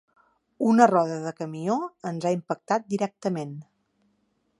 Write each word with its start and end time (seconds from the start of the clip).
Una 0.69 0.85
roda 0.91 1.19
de 1.25 1.33
camió 1.41 1.75
ens 2.11 2.25
ha 2.25 2.31
impactat 2.39 2.87
directament. 2.95 3.53